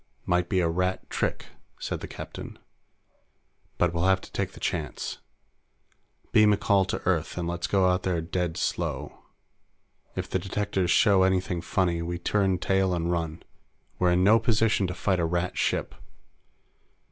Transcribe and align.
"Might 0.25 0.49
be 0.49 0.61
a 0.61 0.67
Rat 0.67 1.07
trick," 1.11 1.45
said 1.77 1.99
the 1.99 2.07
captain. 2.07 2.57
"But 3.77 3.93
we'll 3.93 4.05
have 4.05 4.19
to 4.21 4.31
take 4.31 4.53
the 4.53 4.59
chance. 4.59 5.19
Beam 6.31 6.51
a 6.53 6.57
call 6.57 6.85
to 6.85 7.05
Earth, 7.05 7.37
and 7.37 7.47
let's 7.47 7.67
go 7.67 7.87
out 7.87 8.01
there 8.01 8.19
dead 8.19 8.57
slow. 8.57 9.19
If 10.15 10.27
the 10.27 10.39
detectors 10.39 10.89
show 10.89 11.21
anything 11.21 11.61
funny, 11.61 12.01
we 12.01 12.17
turn 12.17 12.57
tail 12.57 12.95
and 12.95 13.11
run. 13.11 13.43
We're 13.99 14.13
in 14.13 14.23
no 14.23 14.39
position 14.39 14.87
to 14.87 14.95
fight 14.95 15.19
a 15.19 15.25
Rat 15.25 15.55
ship." 15.55 15.93